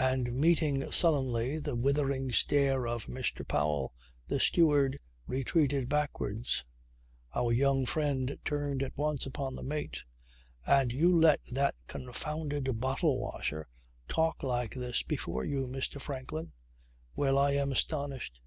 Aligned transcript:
And 0.00 0.32
meeting 0.32 0.82
sullenly 0.90 1.60
the 1.60 1.76
withering 1.76 2.32
stare 2.32 2.88
of 2.88 3.04
Mr. 3.06 3.46
Powell 3.46 3.94
the 4.26 4.40
steward 4.40 4.98
retreated 5.28 5.88
backwards. 5.88 6.64
Our 7.36 7.52
young 7.52 7.86
friend 7.86 8.36
turned 8.44 8.82
at 8.82 8.96
once 8.98 9.26
upon 9.26 9.54
the 9.54 9.62
mate. 9.62 10.02
"And 10.66 10.90
you 10.90 11.16
let 11.16 11.38
that 11.52 11.76
confounded 11.86 12.80
bottle 12.80 13.16
washer 13.20 13.68
talk 14.08 14.42
like 14.42 14.74
this 14.74 15.04
before 15.04 15.44
you, 15.44 15.68
Mr. 15.68 16.00
Franklin. 16.00 16.50
Well, 17.14 17.38
I 17.38 17.52
am 17.52 17.70
astonished." 17.70 18.40